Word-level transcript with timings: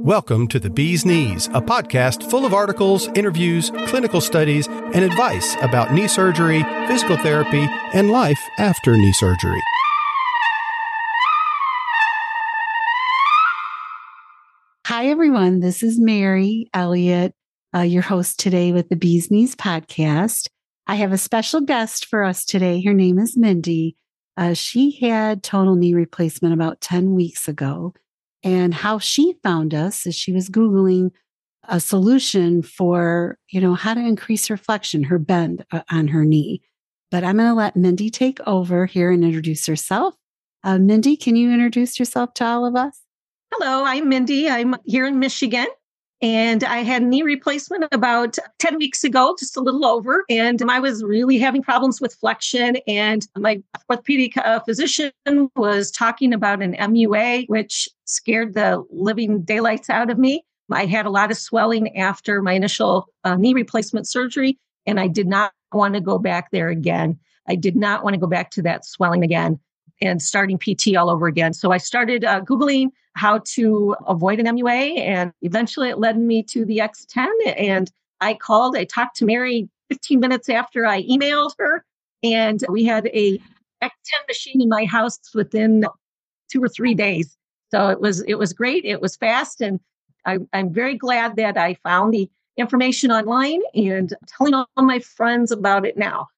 Welcome 0.00 0.48
to 0.48 0.58
The 0.58 0.68
Bee's 0.68 1.06
Knees, 1.06 1.46
a 1.48 1.62
podcast 1.62 2.30
full 2.30 2.44
of 2.44 2.52
articles, 2.52 3.08
interviews, 3.14 3.70
clinical 3.86 4.20
studies, 4.20 4.68
and 4.68 5.04
advice 5.04 5.56
about 5.62 5.92
knee 5.92 6.08
surgery, 6.08 6.62
physical 6.86 7.16
therapy, 7.16 7.66
and 7.94 8.10
life 8.10 8.40
after 8.58 8.96
knee 8.96 9.12
surgery. 9.12 9.60
Hi, 14.86 15.06
everyone. 15.06 15.60
This 15.60 15.82
is 15.82 15.98
Mary 15.98 16.68
Elliott, 16.74 17.34
uh, 17.74 17.80
your 17.80 18.02
host 18.02 18.38
today 18.38 18.72
with 18.72 18.88
the 18.90 18.96
Bee's 18.96 19.30
Knees 19.30 19.54
podcast. 19.54 20.48
I 20.86 20.96
have 20.96 21.12
a 21.12 21.18
special 21.18 21.60
guest 21.62 22.06
for 22.06 22.24
us 22.24 22.44
today. 22.44 22.82
Her 22.82 22.94
name 22.94 23.18
is 23.18 23.36
Mindy. 23.36 23.96
Uh, 24.36 24.54
she 24.54 24.98
had 25.00 25.42
total 25.42 25.76
knee 25.76 25.94
replacement 25.94 26.54
about 26.54 26.80
10 26.80 27.14
weeks 27.14 27.48
ago. 27.48 27.94
And 28.42 28.72
how 28.72 28.98
she 28.98 29.34
found 29.42 29.74
us 29.74 30.06
is 30.06 30.14
she 30.14 30.32
was 30.32 30.48
Googling 30.48 31.10
a 31.68 31.80
solution 31.80 32.62
for, 32.62 33.38
you 33.50 33.60
know, 33.60 33.74
how 33.74 33.94
to 33.94 34.00
increase 34.00 34.46
her 34.46 34.56
flexion, 34.56 35.04
her 35.04 35.18
bend 35.18 35.64
uh, 35.70 35.82
on 35.90 36.08
her 36.08 36.24
knee. 36.24 36.62
But 37.10 37.24
I'm 37.24 37.36
going 37.36 37.48
to 37.48 37.54
let 37.54 37.76
Mindy 37.76 38.10
take 38.10 38.38
over 38.46 38.86
here 38.86 39.10
and 39.10 39.24
introduce 39.24 39.66
herself. 39.66 40.14
Uh, 40.64 40.78
Mindy, 40.78 41.16
can 41.16 41.36
you 41.36 41.50
introduce 41.52 41.98
yourself 41.98 42.34
to 42.34 42.44
all 42.44 42.64
of 42.64 42.74
us? 42.74 43.00
Hello, 43.52 43.84
I'm 43.84 44.08
Mindy. 44.08 44.48
I'm 44.48 44.76
here 44.84 45.06
in 45.06 45.18
Michigan. 45.18 45.66
And 46.20 46.64
I 46.64 46.78
had 46.78 47.04
knee 47.04 47.22
replacement 47.22 47.84
about 47.92 48.38
10 48.58 48.78
weeks 48.78 49.04
ago, 49.04 49.36
just 49.38 49.56
a 49.56 49.60
little 49.60 49.84
over. 49.84 50.24
And 50.28 50.60
I 50.68 50.80
was 50.80 51.04
really 51.04 51.38
having 51.38 51.62
problems 51.62 52.00
with 52.00 52.14
flexion. 52.14 52.76
And 52.88 53.26
my 53.36 53.62
orthopedic 53.88 54.36
uh, 54.36 54.60
physician 54.60 55.12
was 55.54 55.92
talking 55.92 56.32
about 56.32 56.60
an 56.60 56.74
MUA, 56.74 57.48
which 57.48 57.88
scared 58.04 58.54
the 58.54 58.84
living 58.90 59.42
daylights 59.42 59.88
out 59.88 60.10
of 60.10 60.18
me. 60.18 60.44
I 60.70 60.86
had 60.86 61.06
a 61.06 61.10
lot 61.10 61.30
of 61.30 61.38
swelling 61.38 61.96
after 61.96 62.42
my 62.42 62.52
initial 62.52 63.06
uh, 63.24 63.36
knee 63.36 63.54
replacement 63.54 64.06
surgery, 64.06 64.58
and 64.86 65.00
I 65.00 65.06
did 65.06 65.26
not 65.26 65.52
want 65.72 65.94
to 65.94 66.00
go 66.00 66.18
back 66.18 66.50
there 66.50 66.68
again. 66.68 67.18
I 67.48 67.54
did 67.54 67.76
not 67.76 68.04
want 68.04 68.14
to 68.14 68.20
go 68.20 68.26
back 68.26 68.50
to 68.52 68.62
that 68.62 68.84
swelling 68.84 69.22
again 69.22 69.58
and 70.00 70.20
starting 70.20 70.58
PT 70.58 70.96
all 70.96 71.10
over 71.10 71.26
again. 71.26 71.54
So 71.54 71.72
I 71.72 71.78
started 71.78 72.24
uh, 72.24 72.42
Googling 72.42 72.90
how 73.18 73.40
to 73.54 73.96
avoid 74.06 74.40
an 74.40 74.46
MUA, 74.46 74.98
and 74.98 75.32
eventually 75.42 75.90
it 75.90 75.98
led 75.98 76.18
me 76.18 76.42
to 76.44 76.64
the 76.64 76.78
X10. 76.78 77.28
And 77.56 77.90
I 78.20 78.34
called, 78.34 78.76
I 78.76 78.84
talked 78.84 79.16
to 79.16 79.24
Mary 79.24 79.68
15 79.90 80.20
minutes 80.20 80.48
after 80.48 80.86
I 80.86 81.02
emailed 81.02 81.52
her, 81.58 81.84
and 82.22 82.64
we 82.68 82.84
had 82.84 83.06
a 83.08 83.38
X10 83.82 84.28
machine 84.28 84.62
in 84.62 84.68
my 84.68 84.84
house 84.84 85.18
within 85.34 85.84
two 86.50 86.62
or 86.62 86.68
three 86.68 86.94
days. 86.94 87.36
So 87.70 87.88
it 87.88 88.00
was 88.00 88.22
it 88.22 88.36
was 88.36 88.52
great. 88.52 88.84
It 88.84 89.00
was 89.00 89.16
fast, 89.16 89.60
and 89.60 89.80
I, 90.24 90.38
I'm 90.52 90.72
very 90.72 90.96
glad 90.96 91.36
that 91.36 91.58
I 91.58 91.74
found 91.84 92.14
the 92.14 92.30
information 92.56 93.10
online 93.10 93.60
and 93.74 94.14
telling 94.26 94.54
all 94.54 94.66
my 94.76 94.98
friends 94.98 95.52
about 95.52 95.86
it 95.86 95.96
now 95.96 96.28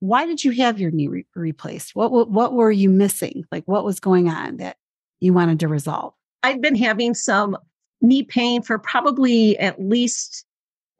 why 0.00 0.26
did 0.26 0.44
you 0.44 0.52
have 0.52 0.78
your 0.78 0.90
knee 0.90 1.08
re- 1.08 1.26
replaced? 1.34 1.94
What, 1.94 2.12
what 2.12 2.30
what 2.30 2.52
were 2.52 2.70
you 2.70 2.90
missing? 2.90 3.44
Like 3.50 3.64
what 3.66 3.84
was 3.84 4.00
going 4.00 4.28
on 4.28 4.58
that 4.58 4.76
you 5.20 5.32
wanted 5.32 5.60
to 5.60 5.68
resolve? 5.68 6.14
I'd 6.42 6.60
been 6.60 6.76
having 6.76 7.14
some 7.14 7.56
knee 8.00 8.22
pain 8.22 8.62
for 8.62 8.78
probably 8.78 9.58
at 9.58 9.80
least 9.80 10.44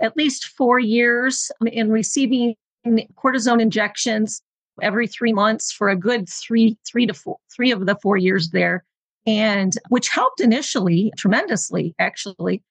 at 0.00 0.17
least 0.17 0.47
4 0.56 0.78
years 0.78 1.50
um, 1.61 1.67
in 1.67 1.91
receiving 1.91 2.55
cortisone 3.17 3.61
injections 3.61 4.42
every 4.81 5.06
3 5.06 5.33
months 5.33 5.72
for 5.72 5.89
a 5.89 5.97
good 5.97 6.28
3 6.28 6.77
3 6.89 7.06
to 7.06 7.14
4 7.14 7.36
3 7.55 7.70
of 7.72 7.86
the 7.86 7.97
4 8.03 8.16
years 8.16 8.50
there 8.50 8.84
and 9.27 9.75
which 9.89 10.09
helped 10.09 10.41
initially 10.41 11.12
tremendously 11.16 11.94
actually 11.98 12.62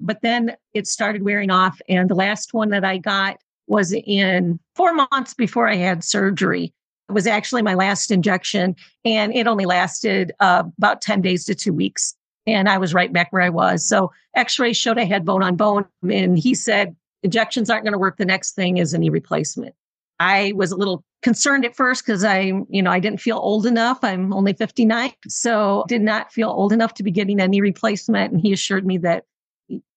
but 0.00 0.20
then 0.22 0.56
it 0.72 0.86
started 0.86 1.22
wearing 1.22 1.50
off 1.50 1.80
and 1.88 2.08
the 2.08 2.14
last 2.14 2.52
one 2.52 2.70
that 2.70 2.84
I 2.84 2.98
got 2.98 3.38
was 3.66 3.92
in 3.92 4.58
four 4.74 4.92
months 4.92 5.34
before 5.34 5.68
I 5.68 5.76
had 5.76 6.04
surgery. 6.04 6.72
It 7.08 7.12
was 7.12 7.26
actually 7.26 7.62
my 7.62 7.74
last 7.74 8.10
injection, 8.10 8.76
and 9.04 9.34
it 9.34 9.46
only 9.46 9.66
lasted 9.66 10.32
uh, 10.40 10.64
about 10.78 11.02
10 11.02 11.20
days 11.20 11.44
to 11.46 11.54
two 11.54 11.72
weeks. 11.72 12.14
And 12.46 12.68
I 12.68 12.78
was 12.78 12.94
right 12.94 13.12
back 13.12 13.32
where 13.32 13.42
I 13.42 13.48
was. 13.48 13.86
So 13.86 14.12
x 14.34 14.58
ray 14.58 14.72
showed 14.72 14.98
I 14.98 15.04
had 15.04 15.24
bone 15.24 15.42
on 15.42 15.56
bone. 15.56 15.86
And 16.10 16.38
he 16.38 16.54
said, 16.54 16.94
injections 17.22 17.70
aren't 17.70 17.84
going 17.84 17.92
to 17.92 17.98
work. 17.98 18.18
The 18.18 18.24
next 18.24 18.54
thing 18.54 18.76
is 18.76 18.92
a 18.92 18.98
knee 18.98 19.08
replacement. 19.08 19.74
I 20.20 20.52
was 20.54 20.70
a 20.70 20.76
little 20.76 21.04
concerned 21.22 21.64
at 21.64 21.74
first 21.74 22.04
because 22.04 22.22
I, 22.22 22.52
you 22.68 22.82
know, 22.82 22.90
I 22.90 23.00
didn't 23.00 23.20
feel 23.20 23.38
old 23.38 23.66
enough. 23.66 23.98
I'm 24.02 24.32
only 24.32 24.52
59. 24.52 25.12
So 25.26 25.84
did 25.88 26.02
not 26.02 26.32
feel 26.32 26.50
old 26.50 26.72
enough 26.72 26.94
to 26.94 27.02
be 27.02 27.10
getting 27.10 27.40
a 27.40 27.48
knee 27.48 27.60
replacement. 27.60 28.32
And 28.32 28.40
he 28.40 28.52
assured 28.52 28.86
me 28.86 28.98
that 28.98 29.24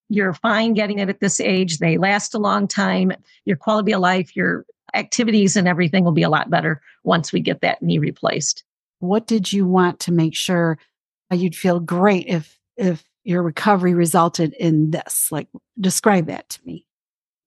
you're 0.10 0.34
fine 0.34 0.74
getting 0.74 1.00
it 1.00 1.10
at 1.10 1.20
this 1.20 1.40
age. 1.40 1.80
They 1.80 1.98
last 1.98 2.34
a 2.34 2.40
long 2.40 2.68
time. 2.68 3.12
Your 3.46 3.58
quality 3.58 3.92
of 3.92 4.00
life, 4.00 4.36
your 4.36 4.66
activities 4.94 5.56
and 5.56 5.68
everything 5.68 6.04
will 6.04 6.12
be 6.12 6.24
a 6.24 6.30
lot 6.30 6.50
better 6.50 6.82
once 7.04 7.32
we 7.32 7.40
get 7.40 7.62
that 7.62 7.82
knee 7.82 7.98
replaced. 7.98 8.64
What 9.00 9.28
did 9.28 9.52
you 9.52 9.66
want 9.68 10.00
to 10.02 10.12
make 10.12 10.36
sure 10.36 10.80
you'd 11.32 11.56
feel 11.56 11.80
great 11.80 12.28
if 12.28 12.60
if 12.78 13.04
your 13.24 13.44
recovery 13.44 13.94
resulted 13.94 14.54
in 14.54 14.92
this? 14.92 15.30
Like 15.32 15.48
describe 15.80 16.28
that 16.28 16.50
to 16.50 16.60
me. 16.66 16.86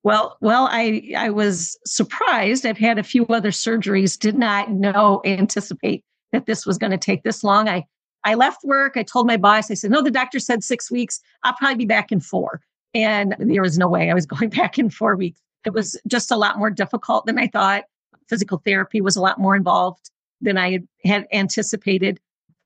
Well, 0.02 0.38
well, 0.40 0.68
I 0.70 1.12
I 1.16 1.30
was 1.30 1.78
surprised. 1.84 2.64
I've 2.64 2.78
had 2.78 2.98
a 2.98 3.02
few 3.02 3.26
other 3.26 3.50
surgeries, 3.50 4.18
did 4.18 4.38
not 4.38 4.70
know 4.70 5.20
anticipate 5.24 6.04
that 6.32 6.46
this 6.46 6.64
was 6.64 6.78
going 6.78 6.92
to 6.92 6.98
take 6.98 7.22
this 7.22 7.44
long. 7.44 7.68
I 7.68 7.84
I 8.24 8.34
left 8.34 8.64
work. 8.64 8.96
I 8.96 9.02
told 9.02 9.26
my 9.26 9.36
boss, 9.36 9.70
I 9.70 9.74
said, 9.74 9.90
no, 9.90 10.02
the 10.02 10.10
doctor 10.10 10.38
said 10.38 10.62
six 10.62 10.90
weeks. 10.90 11.20
I'll 11.42 11.54
probably 11.54 11.76
be 11.76 11.86
back 11.86 12.12
in 12.12 12.20
four. 12.20 12.60
And 12.92 13.34
there 13.38 13.62
was 13.62 13.78
no 13.78 13.88
way 13.88 14.10
I 14.10 14.14
was 14.14 14.26
going 14.34 14.50
back 14.50 14.78
in 14.78 14.90
four 14.90 15.16
weeks. 15.16 15.40
It 15.64 15.72
was 15.72 16.00
just 16.06 16.30
a 16.30 16.36
lot 16.36 16.58
more 16.58 16.70
difficult 16.70 17.26
than 17.26 17.38
I 17.38 17.46
thought. 17.48 17.84
Physical 18.28 18.62
therapy 18.64 19.00
was 19.00 19.16
a 19.16 19.20
lot 19.20 19.38
more 19.38 19.56
involved 19.56 20.10
than 20.40 20.56
I 20.56 20.80
had 21.04 21.26
anticipated. 21.32 22.20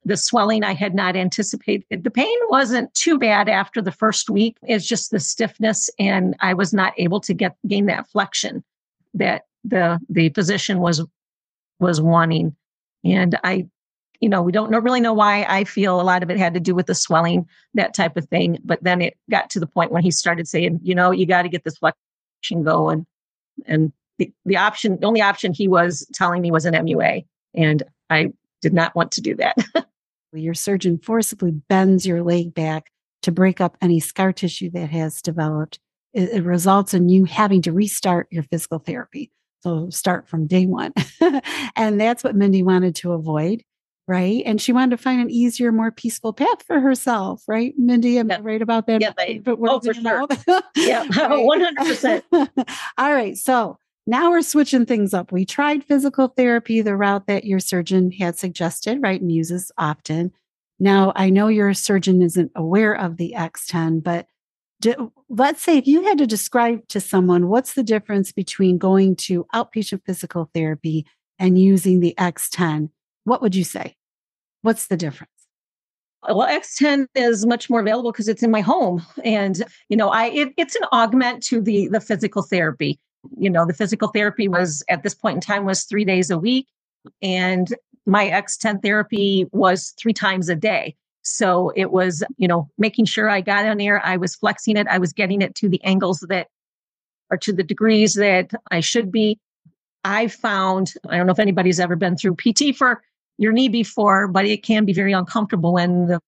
The 0.04 0.16
swelling 0.16 0.62
I 0.64 0.74
had 0.74 0.94
not 0.94 1.16
anticipated. 1.16 2.04
The 2.04 2.10
pain 2.10 2.36
wasn't 2.48 2.92
too 2.92 3.18
bad 3.18 3.48
after 3.48 3.80
the 3.80 3.92
first 3.92 4.28
week. 4.28 4.56
It's 4.62 4.86
just 4.86 5.10
the 5.10 5.18
stiffness, 5.18 5.88
and 5.98 6.36
I 6.40 6.52
was 6.52 6.74
not 6.74 6.92
able 6.98 7.20
to 7.20 7.32
get 7.32 7.56
gain 7.66 7.86
that 7.86 8.06
flexion 8.08 8.62
that 9.14 9.46
the 9.64 9.98
the 10.10 10.28
physician 10.28 10.80
was 10.80 11.02
was 11.80 12.00
wanting. 12.00 12.54
And 13.02 13.38
I 13.42 13.66
you 14.20 14.28
know, 14.28 14.40
we 14.40 14.52
don't 14.52 14.70
know, 14.70 14.78
really 14.78 15.00
know 15.00 15.12
why. 15.12 15.44
I 15.48 15.64
feel 15.64 16.00
a 16.00 16.02
lot 16.02 16.22
of 16.22 16.30
it 16.30 16.38
had 16.38 16.54
to 16.54 16.60
do 16.60 16.74
with 16.74 16.86
the 16.86 16.94
swelling, 16.94 17.46
that 17.74 17.92
type 17.92 18.16
of 18.16 18.26
thing. 18.26 18.58
But 18.64 18.82
then 18.82 19.02
it 19.02 19.18
got 19.30 19.50
to 19.50 19.60
the 19.60 19.66
point 19.66 19.92
when 19.92 20.02
he 20.02 20.10
started 20.10 20.48
saying, 20.48 20.80
you 20.82 20.94
know, 20.94 21.10
you 21.10 21.26
got 21.26 21.42
to 21.42 21.48
get 21.50 21.64
this 21.64 21.78
flexion 22.44 22.62
going. 22.62 23.06
And 23.66 23.92
the, 24.18 24.32
the 24.44 24.56
option, 24.56 24.98
the 25.00 25.06
only 25.06 25.22
option 25.22 25.52
he 25.52 25.68
was 25.68 26.06
telling 26.12 26.42
me 26.42 26.50
was 26.50 26.66
an 26.66 26.74
MUA. 26.74 27.24
And 27.54 27.82
I 28.10 28.32
did 28.60 28.72
not 28.72 28.94
want 28.94 29.12
to 29.12 29.20
do 29.20 29.34
that. 29.36 29.56
your 30.32 30.54
surgeon 30.54 30.98
forcibly 30.98 31.52
bends 31.52 32.06
your 32.06 32.22
leg 32.22 32.54
back 32.54 32.90
to 33.22 33.32
break 33.32 33.60
up 33.60 33.76
any 33.80 34.00
scar 34.00 34.32
tissue 34.32 34.70
that 34.70 34.90
has 34.90 35.22
developed. 35.22 35.78
It, 36.12 36.30
it 36.30 36.44
results 36.44 36.94
in 36.94 37.08
you 37.08 37.24
having 37.24 37.62
to 37.62 37.72
restart 37.72 38.26
your 38.30 38.42
physical 38.42 38.78
therapy. 38.78 39.30
So 39.60 39.88
start 39.90 40.28
from 40.28 40.46
day 40.46 40.66
one. 40.66 40.92
and 41.76 42.00
that's 42.00 42.22
what 42.22 42.36
Mindy 42.36 42.62
wanted 42.62 42.96
to 42.96 43.12
avoid 43.12 43.62
right? 44.06 44.42
And 44.44 44.60
she 44.60 44.72
wanted 44.72 44.96
to 44.96 45.02
find 45.02 45.20
an 45.20 45.30
easier, 45.30 45.72
more 45.72 45.90
peaceful 45.90 46.32
path 46.32 46.62
for 46.66 46.80
herself, 46.80 47.42
right? 47.48 47.74
Mindy, 47.78 48.18
am 48.18 48.30
I 48.30 48.40
right 48.40 48.62
about 48.62 48.86
that? 48.86 49.00
Yeah, 49.00 49.12
but 49.16 49.58
oh, 49.60 49.80
for 49.80 49.94
sure. 49.94 50.26
yeah, 50.76 51.04
one 51.28 51.60
hundred 51.60 51.86
percent. 51.86 52.24
All 52.32 53.12
right, 53.12 53.36
so 53.36 53.78
now 54.06 54.30
we're 54.30 54.42
switching 54.42 54.84
things 54.84 55.14
up. 55.14 55.32
We 55.32 55.46
tried 55.46 55.84
physical 55.84 56.28
therapy, 56.28 56.82
the 56.82 56.96
route 56.96 57.26
that 57.26 57.44
your 57.44 57.60
surgeon 57.60 58.10
had 58.12 58.38
suggested, 58.38 59.00
right, 59.02 59.20
and 59.20 59.32
uses 59.32 59.72
often. 59.78 60.32
Now, 60.78 61.12
I 61.16 61.30
know 61.30 61.48
your 61.48 61.72
surgeon 61.72 62.20
isn't 62.20 62.52
aware 62.54 62.94
of 62.94 63.16
the 63.16 63.34
X10, 63.36 64.02
but 64.02 64.26
do, 64.80 65.12
let's 65.30 65.62
say 65.62 65.78
if 65.78 65.86
you 65.86 66.02
had 66.02 66.18
to 66.18 66.26
describe 66.26 66.86
to 66.88 67.00
someone 67.00 67.48
what's 67.48 67.74
the 67.74 67.82
difference 67.82 68.32
between 68.32 68.76
going 68.76 69.16
to 69.16 69.46
outpatient 69.54 70.02
physical 70.04 70.50
therapy 70.52 71.06
and 71.38 71.58
using 71.58 72.00
the 72.00 72.14
X10, 72.18 72.90
what 73.24 73.40
would 73.40 73.54
you 73.54 73.64
say? 73.64 73.96
What's 74.64 74.86
the 74.86 74.96
difference? 74.96 75.30
Well, 76.26 76.48
X10 76.48 77.06
is 77.14 77.44
much 77.44 77.68
more 77.68 77.80
available 77.80 78.12
because 78.12 78.28
it's 78.28 78.42
in 78.42 78.50
my 78.50 78.62
home, 78.62 79.04
and 79.22 79.62
you 79.90 79.96
know, 79.98 80.08
I 80.08 80.28
it, 80.28 80.54
it's 80.56 80.74
an 80.74 80.84
augment 80.90 81.42
to 81.44 81.60
the 81.60 81.88
the 81.88 82.00
physical 82.00 82.40
therapy. 82.40 82.98
You 83.36 83.50
know, 83.50 83.66
the 83.66 83.74
physical 83.74 84.08
therapy 84.08 84.48
was 84.48 84.82
at 84.88 85.02
this 85.02 85.14
point 85.14 85.34
in 85.34 85.40
time 85.42 85.66
was 85.66 85.84
three 85.84 86.06
days 86.06 86.30
a 86.30 86.38
week, 86.38 86.66
and 87.20 87.68
my 88.06 88.24
X10 88.30 88.80
therapy 88.82 89.46
was 89.52 89.92
three 90.00 90.14
times 90.14 90.48
a 90.48 90.56
day. 90.56 90.96
So 91.20 91.70
it 91.76 91.90
was, 91.90 92.22
you 92.38 92.48
know, 92.48 92.70
making 92.78 93.04
sure 93.04 93.28
I 93.28 93.42
got 93.42 93.66
on 93.66 93.76
there, 93.76 94.02
I 94.02 94.16
was 94.16 94.34
flexing 94.34 94.78
it, 94.78 94.86
I 94.88 94.96
was 94.96 95.12
getting 95.12 95.42
it 95.42 95.54
to 95.56 95.68
the 95.68 95.82
angles 95.84 96.24
that 96.30 96.48
or 97.30 97.36
to 97.36 97.52
the 97.52 97.62
degrees 97.62 98.14
that 98.14 98.50
I 98.70 98.80
should 98.80 99.12
be. 99.12 99.38
I 100.04 100.28
found, 100.28 100.94
I 101.08 101.18
don't 101.18 101.26
know 101.26 101.32
if 101.32 101.38
anybody's 101.38 101.80
ever 101.80 101.96
been 101.96 102.16
through 102.16 102.36
PT 102.36 102.74
for 102.74 103.02
your 103.38 103.52
knee 103.52 103.68
before, 103.68 104.28
but 104.28 104.46
it 104.46 104.62
can 104.62 104.84
be 104.84 104.92
very 104.92 105.12
uncomfortable 105.12 105.72
when 105.74 106.06
the 106.06 106.20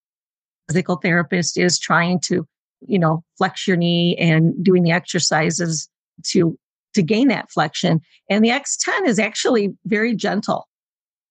physical 0.68 0.96
therapist 0.96 1.56
is 1.56 1.78
trying 1.78 2.20
to, 2.20 2.46
you 2.86 2.98
know, 2.98 3.22
flex 3.38 3.66
your 3.66 3.76
knee 3.76 4.16
and 4.16 4.52
doing 4.64 4.82
the 4.82 4.90
exercises 4.90 5.88
to 6.24 6.58
to 6.94 7.02
gain 7.02 7.28
that 7.28 7.50
flexion. 7.50 8.00
And 8.30 8.44
the 8.44 8.48
X10 8.48 9.06
is 9.06 9.18
actually 9.18 9.74
very 9.84 10.16
gentle, 10.16 10.66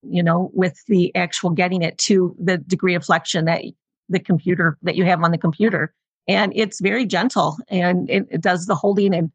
you 0.03 0.21
know, 0.21 0.51
with 0.53 0.79
the 0.87 1.13
actual 1.15 1.49
getting 1.49 1.81
it 1.81 1.97
to 1.99 2.35
the 2.39 2.59
degree 2.59 2.93
of 2.93 3.03
flexion 3.03 3.45
that 3.45 3.63
the 4.07 4.19
computer 4.19 4.77
that 4.83 4.95
you 4.95 5.05
have 5.05 5.23
on 5.23 5.31
the 5.31 5.37
computer. 5.37 5.93
And 6.27 6.53
it's 6.55 6.79
very 6.79 7.05
gentle 7.05 7.57
and 7.67 8.09
it, 8.09 8.25
it 8.29 8.41
does 8.41 8.67
the 8.67 8.75
holding 8.75 9.13
and, 9.13 9.31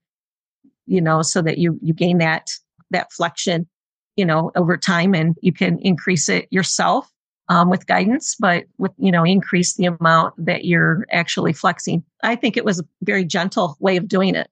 you 0.87 1.01
know, 1.01 1.23
so 1.23 1.43
that 1.43 1.59
you, 1.59 1.79
you 1.83 1.93
gain 1.93 2.19
that, 2.19 2.49
that 2.91 3.13
flexion, 3.13 3.69
you 4.21 4.27
know, 4.27 4.53
over 4.55 4.77
time 4.77 5.15
and 5.15 5.35
you 5.41 5.51
can 5.51 5.79
increase 5.79 6.29
it 6.29 6.47
yourself 6.51 7.11
um, 7.49 7.71
with 7.71 7.87
guidance, 7.87 8.37
but 8.39 8.65
with, 8.77 8.93
you 8.99 9.11
know, 9.11 9.25
increase 9.25 9.77
the 9.77 9.87
amount 9.87 10.35
that 10.37 10.67
you're 10.67 11.07
actually 11.11 11.55
flexing. 11.55 12.05
I 12.23 12.37
think 12.37 12.59
it 12.59 12.67
was 12.67 12.81
a 12.81 12.85
very 13.01 13.25
gentle 13.25 13.79
way 13.81 13.97
of 13.97 14.07
doing 14.07 14.35
it. 14.35 14.51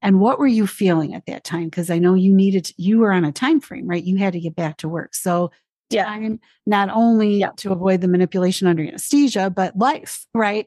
And 0.00 0.20
what 0.20 0.38
were 0.38 0.46
you 0.46 0.66
feeling 0.66 1.14
at 1.14 1.26
that 1.26 1.44
time? 1.44 1.66
Because 1.66 1.90
I 1.90 1.98
know 1.98 2.14
you 2.14 2.34
needed, 2.34 2.70
you 2.78 3.00
were 3.00 3.12
on 3.12 3.26
a 3.26 3.32
time 3.32 3.60
frame, 3.60 3.86
right? 3.86 4.02
You 4.02 4.16
had 4.16 4.32
to 4.32 4.40
get 4.40 4.56
back 4.56 4.78
to 4.78 4.88
work. 4.88 5.14
So 5.14 5.50
yeah. 5.90 6.06
time, 6.06 6.40
not 6.64 6.88
only 6.88 7.40
yeah. 7.40 7.50
to 7.58 7.72
avoid 7.72 8.00
the 8.00 8.08
manipulation 8.08 8.66
under 8.66 8.82
anesthesia, 8.82 9.50
but 9.50 9.76
life, 9.76 10.26
right? 10.34 10.66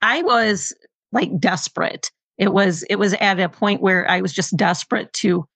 I 0.00 0.22
was 0.22 0.72
like 1.12 1.38
desperate. 1.38 2.10
It 2.38 2.54
was, 2.54 2.84
it 2.84 2.96
was 2.96 3.12
at 3.20 3.38
a 3.38 3.50
point 3.50 3.82
where 3.82 4.10
I 4.10 4.22
was 4.22 4.32
just 4.32 4.56
desperate 4.56 5.12
to, 5.22 5.46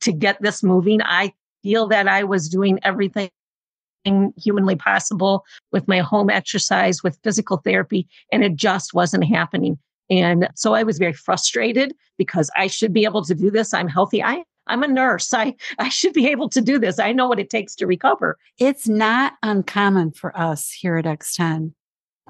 to 0.00 0.12
get 0.12 0.40
this 0.42 0.62
moving. 0.62 1.00
I 1.02 1.32
feel 1.66 1.88
that 1.88 2.06
I 2.06 2.22
was 2.22 2.48
doing 2.48 2.78
everything 2.84 3.28
humanly 4.36 4.76
possible 4.76 5.44
with 5.72 5.88
my 5.88 5.98
home 5.98 6.30
exercise, 6.30 7.02
with 7.02 7.18
physical 7.24 7.56
therapy, 7.56 8.06
and 8.30 8.44
it 8.44 8.54
just 8.54 8.94
wasn't 8.94 9.24
happening. 9.24 9.76
And 10.08 10.48
so 10.54 10.74
I 10.74 10.84
was 10.84 10.98
very 10.98 11.12
frustrated 11.12 11.92
because 12.16 12.48
I 12.56 12.68
should 12.68 12.92
be 12.92 13.02
able 13.02 13.24
to 13.24 13.34
do 13.34 13.50
this. 13.50 13.74
I'm 13.74 13.88
healthy. 13.88 14.22
I 14.22 14.44
I'm 14.68 14.84
a 14.84 14.88
nurse. 14.88 15.34
I, 15.34 15.56
I 15.80 15.88
should 15.88 16.12
be 16.12 16.28
able 16.28 16.48
to 16.50 16.60
do 16.60 16.78
this. 16.78 17.00
I 17.00 17.12
know 17.12 17.26
what 17.26 17.40
it 17.40 17.50
takes 17.50 17.74
to 17.76 17.86
recover. 17.86 18.38
It's 18.60 18.86
not 18.86 19.32
uncommon 19.42 20.12
for 20.12 20.36
us 20.38 20.70
here 20.70 20.96
at 20.96 21.04
X10 21.04 21.72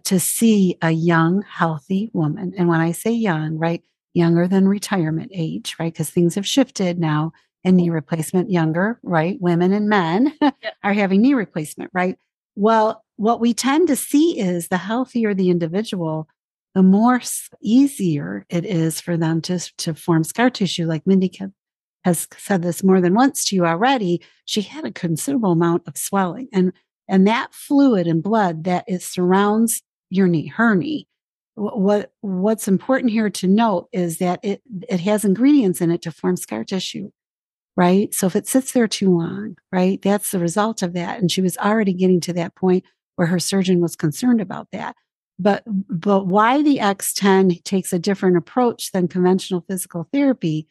to 0.05 0.19
see 0.19 0.79
a 0.81 0.93
young, 0.93 1.43
healthy 1.43 2.11
woman. 2.15 2.55
And 2.57 2.69
when 2.69 2.81
I 2.81 2.93
say 2.93 3.13
young, 3.13 3.59
right, 3.59 3.83
younger 4.15 4.49
than 4.49 4.67
retirement 4.67 5.31
age, 5.35 5.77
right, 5.79 5.93
because 5.93 6.09
things 6.09 6.35
have 6.37 6.47
shifted 6.47 6.99
now 6.99 7.33
and 7.67 7.77
knee 7.77 7.91
replacement 7.91 8.49
younger, 8.49 9.01
right? 9.03 9.39
Women 9.41 9.73
and 9.73 9.89
men 9.89 10.33
yeah. 10.41 10.53
are 10.85 10.93
having 10.93 11.21
knee 11.21 11.35
replacement, 11.35 11.91
right? 11.93 12.17
Well, 12.55 13.05
what 13.17 13.41
we 13.41 13.53
tend 13.53 13.89
to 13.89 13.97
see 13.97 14.39
is 14.39 14.69
the 14.69 14.77
healthier 14.77 15.35
the 15.35 15.51
individual, 15.51 16.29
the 16.77 16.85
more 16.85 17.21
easier 17.61 18.47
it 18.49 18.65
is 18.65 19.01
for 19.01 19.17
them 19.17 19.41
to, 19.43 19.59
to 19.79 19.95
form 19.95 20.23
scar 20.23 20.49
tissue. 20.49 20.87
Like 20.87 21.09
Mindy 21.09 21.37
has 22.05 22.29
said 22.39 22.63
this 22.63 22.85
more 22.85 23.01
than 23.01 23.15
once 23.15 23.45
to 23.47 23.57
you 23.57 23.67
already. 23.67 24.23
She 24.45 24.63
had 24.63 24.85
a 24.85 24.93
considerable 24.93 25.53
amount 25.53 25.83
of 25.89 25.99
swelling 25.99 26.47
and, 26.53 26.73
and 27.09 27.27
that 27.27 27.53
fluid 27.53 28.07
and 28.07 28.23
blood 28.23 28.63
that 28.63 28.85
it 28.87 29.03
surrounds 29.03 29.83
your 30.09 30.29
knee, 30.29 30.47
her 30.47 30.77
knee. 30.77 31.09
What, 31.57 32.13
what's 32.21 32.69
important 32.69 33.11
here 33.11 33.31
to 33.31 33.49
note 33.49 33.89
is 33.91 34.19
that 34.19 34.39
it, 34.45 34.63
it 34.89 35.01
has 35.01 35.25
ingredients 35.25 35.81
in 35.81 35.91
it 35.91 36.03
to 36.03 36.13
form 36.13 36.37
scar 36.37 36.63
tissue 36.63 37.11
right? 37.77 38.13
So 38.15 38.27
if 38.27 38.35
it 38.35 38.49
sits 38.49 38.73
there 38.73 38.89
too 38.89 39.17
long, 39.17 39.57
right, 39.71 40.01
that's 40.01 40.31
the 40.31 40.39
result 40.39 40.83
of 40.83 40.95
that. 40.95 41.21
And 41.21 41.31
she 41.31 41.43
was 41.43 41.59
already 41.59 41.93
getting 41.93 42.21
to 42.23 42.33
that 42.35 42.55
point 42.55 42.85
where 43.17 43.29
her 43.29 43.39
surgeon 43.39 43.81
was 43.81 43.97
concerned 43.97 44.41
about 44.41 44.69
that. 44.73 44.97
But, 45.39 45.65
but 45.67 46.27
why 46.27 46.63
the 46.63 46.79
X10 46.79 47.63
takes 47.65 47.93
a 47.93 47.99
different 47.99 48.39
approach 48.39 48.93
than 48.93 49.09
conventional 49.09 49.65
physical 49.69 50.09
therapy? 50.11 50.69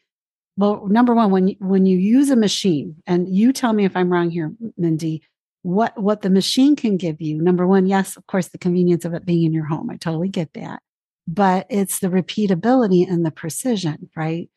Well, 0.56 0.86
number 0.88 1.14
one, 1.14 1.30
when, 1.30 1.54
when 1.60 1.86
you 1.86 1.98
use 1.98 2.30
a 2.30 2.36
machine, 2.36 2.96
and 3.06 3.28
you 3.28 3.52
tell 3.52 3.72
me 3.72 3.84
if 3.84 3.96
I'm 3.96 4.10
wrong 4.10 4.30
here, 4.30 4.52
Mindy, 4.76 5.22
what, 5.62 6.00
what 6.00 6.22
the 6.22 6.30
machine 6.30 6.74
can 6.74 6.96
give 6.96 7.20
you. 7.20 7.40
Number 7.40 7.66
one, 7.66 7.86
yes, 7.86 8.16
of 8.16 8.26
course, 8.26 8.48
the 8.48 8.58
convenience 8.58 9.04
of 9.04 9.14
it 9.14 9.26
being 9.26 9.44
in 9.44 9.52
your 9.52 9.66
home. 9.66 9.90
I 9.90 9.96
totally 9.96 10.28
get 10.28 10.54
that. 10.54 10.80
But 11.28 11.66
it's 11.70 11.98
the 11.98 12.08
repeatability 12.08 13.08
and 13.08 13.26
the 13.26 13.32
precision, 13.32 14.08
right? 14.16 14.48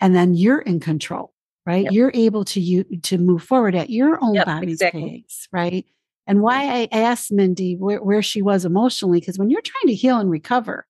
And 0.00 0.14
then 0.14 0.34
you're 0.34 0.60
in 0.60 0.80
control 0.80 1.31
right? 1.66 1.84
Yep. 1.84 1.92
You're 1.92 2.12
able 2.14 2.44
to 2.46 2.60
you 2.60 2.84
to 2.84 3.18
move 3.18 3.42
forward 3.42 3.74
at 3.74 3.90
your 3.90 4.22
own 4.22 4.34
yep, 4.34 4.46
body's 4.46 4.74
exactly. 4.74 5.24
pace, 5.26 5.48
right? 5.52 5.84
And 6.26 6.40
why 6.40 6.88
I 6.92 6.96
asked 6.96 7.32
Mindy 7.32 7.76
where, 7.76 8.02
where 8.02 8.22
she 8.22 8.42
was 8.42 8.64
emotionally, 8.64 9.20
because 9.20 9.38
when 9.38 9.50
you're 9.50 9.60
trying 9.60 9.88
to 9.88 9.94
heal 9.94 10.18
and 10.18 10.30
recover, 10.30 10.86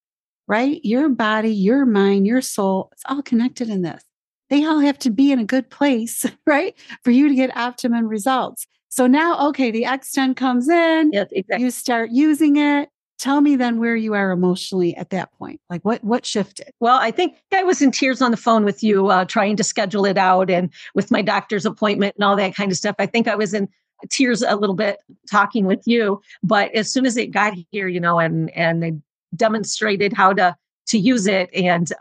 right? 0.46 0.80
Your 0.84 1.08
body, 1.08 1.52
your 1.52 1.86
mind, 1.86 2.26
your 2.26 2.40
soul, 2.40 2.90
it's 2.92 3.02
all 3.06 3.22
connected 3.22 3.68
in 3.68 3.82
this. 3.82 4.02
They 4.50 4.64
all 4.64 4.80
have 4.80 4.98
to 5.00 5.10
be 5.10 5.32
in 5.32 5.38
a 5.38 5.44
good 5.44 5.70
place, 5.70 6.26
right? 6.46 6.74
For 7.02 7.10
you 7.10 7.28
to 7.28 7.34
get 7.34 7.56
optimum 7.56 8.06
results. 8.06 8.66
So 8.88 9.06
now, 9.06 9.48
okay, 9.48 9.70
the 9.70 9.84
X10 9.84 10.36
comes 10.36 10.68
in, 10.68 11.12
yes, 11.12 11.28
exactly. 11.32 11.64
you 11.64 11.70
start 11.70 12.10
using 12.10 12.56
it 12.56 12.90
tell 13.22 13.40
me 13.40 13.54
then 13.54 13.78
where 13.78 13.94
you 13.94 14.14
are 14.14 14.32
emotionally 14.32 14.96
at 14.96 15.10
that 15.10 15.32
point. 15.34 15.60
Like 15.70 15.82
what 15.82 16.02
what 16.02 16.26
shifted? 16.26 16.70
Well 16.80 16.98
i 17.00 17.12
think 17.12 17.36
i 17.54 17.62
was 17.62 17.80
in 17.80 17.92
tears 17.92 18.20
on 18.20 18.32
the 18.32 18.36
phone 18.36 18.64
with 18.64 18.82
you 18.82 19.08
uh, 19.08 19.24
trying 19.24 19.56
to 19.56 19.64
schedule 19.64 20.04
it 20.04 20.18
out 20.18 20.50
and 20.50 20.70
with 20.94 21.12
my 21.12 21.22
doctor's 21.22 21.64
appointment 21.64 22.16
and 22.16 22.24
all 22.24 22.36
that 22.36 22.56
kind 22.56 22.72
of 22.72 22.76
stuff. 22.76 22.96
I 22.98 23.06
think 23.06 23.28
i 23.28 23.36
was 23.36 23.54
in 23.54 23.68
tears 24.10 24.42
a 24.42 24.56
little 24.56 24.74
bit 24.74 24.98
talking 25.30 25.64
with 25.64 25.82
you 25.86 26.20
but 26.42 26.74
as 26.74 26.92
soon 26.92 27.06
as 27.06 27.16
it 27.16 27.28
got 27.28 27.54
here 27.70 27.86
you 27.86 28.00
know 28.00 28.18
and 28.18 28.50
and 28.50 28.82
they 28.82 28.92
demonstrated 29.36 30.12
how 30.12 30.32
to 30.32 30.56
to 30.86 30.98
use 30.98 31.28
it 31.28 31.48
and 31.54 31.92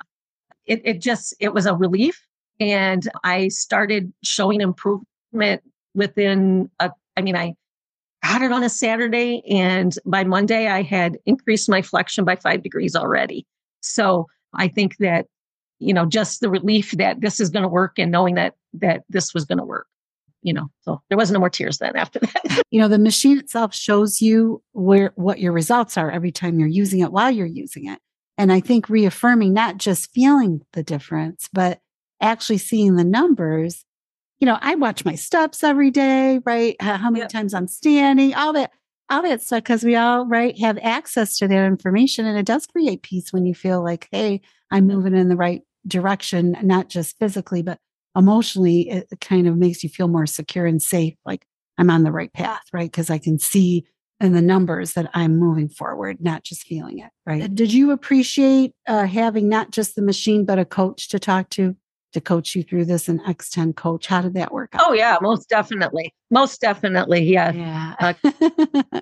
it, 0.66 0.82
it 0.84 1.02
just 1.02 1.36
it 1.40 1.54
was 1.54 1.68
a 1.68 1.76
relief. 1.76 2.26
And 2.60 3.08
i 3.24 3.48
started 3.50 4.12
showing 4.24 4.62
improvement 4.62 5.62
within 5.94 6.72
a 6.80 6.92
i 7.16 7.22
mean 7.22 7.36
i 7.36 7.56
got 8.24 8.42
it 8.42 8.52
on 8.52 8.64
a 8.64 8.70
Saturday. 8.70 9.44
And 9.50 9.94
by 10.06 10.24
Monday, 10.24 10.68
I 10.68 10.82
had 10.82 11.18
increased 11.26 11.70
my 11.70 11.82
flexion 11.82 12.26
by 12.26 12.36
five 12.36 12.64
degrees 12.64 12.96
already. 12.96 13.46
So 13.82 14.28
I 14.54 14.68
think 14.68 14.98
that, 14.98 15.28
you 15.80 15.94
know, 15.94 16.06
just 16.06 16.42
the 16.42 16.50
relief 16.50 16.92
that 16.92 17.22
this 17.22 17.40
is 17.40 17.50
going 17.50 17.64
to 17.64 17.70
work 17.70 17.98
and 17.98 18.12
knowing 18.12 18.36
that, 18.36 18.56
that 18.74 19.04
this 19.10 19.34
was 19.34 19.46
going 19.46 19.58
to 19.58 19.66
work, 19.66 19.88
you 20.44 20.54
know, 20.54 20.68
so 20.82 21.02
there 21.10 21.18
was 21.18 21.32
no 21.32 21.40
more 21.40 21.50
tears 21.50 21.80
then 21.80 21.96
after 21.96 22.20
that. 22.20 22.64
you 22.72 22.80
know, 22.80 22.88
the 22.88 23.00
machine 23.00 23.40
itself 23.40 23.74
shows 23.74 24.22
you 24.22 24.62
where, 24.74 25.12
what 25.16 25.40
your 25.40 25.52
results 25.52 25.98
are 25.98 26.12
every 26.12 26.32
time 26.32 26.60
you're 26.60 26.68
using 26.68 27.00
it 27.00 27.12
while 27.12 27.32
you're 27.32 27.46
using 27.48 27.88
it. 27.88 28.00
And 28.38 28.52
I 28.52 28.60
think 28.60 28.90
reaffirming 28.90 29.54
not 29.54 29.78
just 29.78 30.12
feeling 30.14 30.62
the 30.74 30.84
difference, 30.84 31.50
but 31.52 31.80
actually 32.22 32.60
seeing 32.60 32.96
the 32.96 33.04
numbers 33.04 33.84
you 34.42 34.48
know, 34.48 34.58
I 34.60 34.74
watch 34.74 35.06
my 35.06 35.14
steps 35.14 35.64
every 35.64 35.92
day, 35.92 36.40
right? 36.46 36.76
How, 36.82 37.12
many 37.12 37.20
yep. 37.20 37.30
times 37.30 37.54
I'm 37.54 37.68
standing, 37.68 38.34
all 38.34 38.54
that, 38.54 38.72
all 39.08 39.22
that 39.22 39.44
stuff, 39.44 39.64
because 39.64 39.84
we 39.84 39.96
all, 39.96 40.26
right, 40.26 40.58
have 40.60 40.80
access 40.82 41.38
to 41.38 41.48
that 41.48 41.66
information. 41.66 42.26
And 42.26 42.40
it 42.40 42.46
does 42.48 42.66
create 42.66 43.04
peace 43.04 43.32
when 43.32 43.46
you 43.46 43.54
feel 43.54 43.84
like, 43.84 44.10
hey, 44.12 44.42
I'm 44.72 44.88
moving 44.88 45.16
in 45.16 45.30
the 45.30 45.36
right 45.36 45.62
direction, 45.88 46.58
not 46.64 46.90
just 46.90 47.20
physically, 47.20 47.62
but 47.62 47.78
emotionally. 48.18 48.90
It 48.90 49.08
kind 49.22 49.48
of 49.48 49.58
makes 49.58 49.84
you 49.84 49.90
feel 49.90 50.08
more 50.08 50.26
secure 50.26 50.66
and 50.66 50.82
safe, 50.82 51.14
like 51.24 51.46
I'm 51.78 51.92
on 51.92 52.04
the 52.04 52.12
right 52.12 52.34
path, 52.34 52.64
right? 52.74 52.92
Because 52.92 53.12
I 53.12 53.20
can 53.20 53.38
see 53.38 53.86
in 54.20 54.34
the 54.34 54.42
numbers 54.42 54.94
that 54.94 55.10
I'm 55.14 55.38
moving 55.38 55.70
forward, 55.70 56.18
not 56.20 56.44
just 56.44 56.64
feeling 56.64 57.00
it, 57.00 57.10
right? 57.28 57.54
Did 57.54 57.74
you 57.74 57.92
appreciate 57.92 58.74
uh, 58.88 59.06
having 59.06 59.50
not 59.50 59.72
just 59.72 59.96
the 59.96 60.02
machine, 60.02 60.46
but 60.46 60.60
a 60.60 60.66
coach 60.66 61.10
to 61.10 61.20
talk 61.20 61.50
to? 61.52 61.76
To 62.14 62.22
coach 62.22 62.56
you 62.56 62.64
through 62.64 62.86
this, 62.86 63.08
an 63.08 63.20
X10 63.20 63.76
coach. 63.76 64.08
How 64.08 64.22
did 64.22 64.34
that 64.34 64.54
work 64.54 64.76
out? 64.76 64.82
Oh, 64.86 64.94
yeah, 64.94 65.18
most 65.22 65.50
definitely. 65.50 66.14
Most 66.30 66.62
definitely. 66.62 67.24
Yeah. 67.24 67.52
Yeah. 67.52 67.96
Uh, 68.00 69.02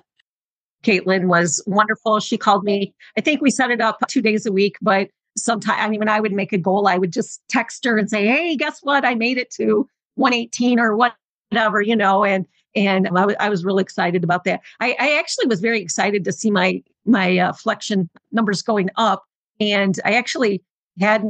Caitlin 0.84 1.26
was 1.26 1.62
wonderful. 1.66 2.20
She 2.20 2.38
called 2.38 2.64
me. 2.64 2.94
I 3.16 3.20
think 3.20 3.42
we 3.42 3.50
set 3.50 3.70
it 3.70 3.80
up 3.80 3.98
two 4.08 4.22
days 4.22 4.46
a 4.46 4.52
week, 4.52 4.76
but 4.80 5.08
sometimes, 5.36 5.78
I 5.80 5.88
mean, 5.88 5.98
when 5.98 6.08
I 6.08 6.20
would 6.20 6.32
make 6.32 6.52
a 6.52 6.58
goal, 6.58 6.88
I 6.88 6.96
would 6.96 7.12
just 7.12 7.42
text 7.48 7.84
her 7.84 7.98
and 7.98 8.08
say, 8.08 8.26
Hey, 8.26 8.56
guess 8.56 8.80
what? 8.82 9.04
I 9.04 9.14
made 9.14 9.38
it 9.38 9.50
to 9.52 9.88
118 10.14 10.78
or 10.78 10.96
whatever, 10.96 11.82
you 11.82 11.96
know, 11.96 12.24
and, 12.24 12.46
and 12.74 13.08
I, 13.08 13.20
w- 13.20 13.36
I 13.40 13.48
was 13.48 13.64
really 13.64 13.82
excited 13.82 14.24
about 14.24 14.44
that. 14.44 14.60
I, 14.80 14.96
I, 14.98 15.18
actually 15.18 15.46
was 15.46 15.60
very 15.60 15.80
excited 15.80 16.24
to 16.24 16.32
see 16.32 16.50
my, 16.50 16.82
my 17.04 17.38
uh, 17.38 17.52
flexion 17.52 18.08
numbers 18.30 18.62
going 18.62 18.90
up. 18.96 19.24
And 19.60 19.98
I 20.04 20.12
actually 20.12 20.62
had 21.00 21.24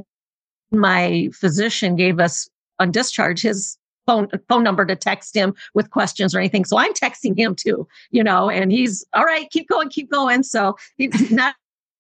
my 0.71 1.29
physician 1.33 1.97
gave 1.97 2.21
us 2.21 2.49
on 2.79 2.91
discharge 2.91 3.43
his 3.43 3.77
phone 4.07 4.29
phone 4.49 4.63
number 4.63 4.85
to 4.85 4.97
text 4.97 5.37
him 5.37 5.55
with 5.75 5.91
questions 5.91 6.35
or 6.35 6.39
anything. 6.39 6.65
So 6.65 6.79
I'm 6.79 6.93
texting 6.95 7.37
him 7.39 7.55
too, 7.55 7.87
you 8.11 8.25
know, 8.25 8.51
and 8.51 8.73
he's 8.73 9.05
all 9.13 9.25
right, 9.25 9.49
keep 9.51 9.69
going, 9.69 9.89
keep 9.89 10.11
going. 10.11 10.43
So 10.43 10.77
not 11.31 11.55